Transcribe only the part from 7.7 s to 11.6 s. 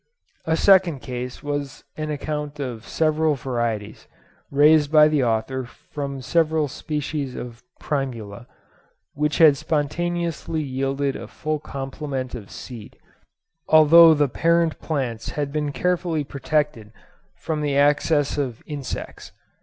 Primula, which had spontaneously yielded a full